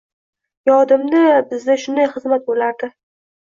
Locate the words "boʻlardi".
2.49-2.91